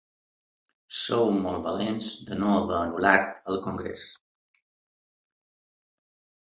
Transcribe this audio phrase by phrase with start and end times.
[0.99, 4.09] Sou molt valents de no haver anul·lat el congrés.